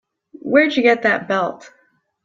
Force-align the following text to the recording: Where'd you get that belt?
Where'd 0.41 0.75
you 0.75 0.81
get 0.81 1.03
that 1.03 1.27
belt? 1.27 1.71